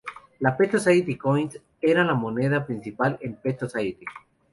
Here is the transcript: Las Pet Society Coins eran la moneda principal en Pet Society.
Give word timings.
Las 0.39 0.55
Pet 0.55 0.71
Society 0.71 1.15
Coins 1.15 1.59
eran 1.79 2.07
la 2.07 2.15
moneda 2.15 2.65
principal 2.65 3.19
en 3.21 3.35
Pet 3.35 3.59
Society. 3.59 4.05